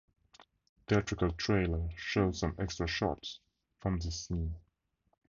Theatrical 0.87 1.31
trailer 1.33 1.87
shows 1.95 2.39
some 2.39 2.55
extra 2.57 2.87
shots 2.87 3.39
from 3.81 3.99
this 3.99 4.21
scene. 4.25 4.55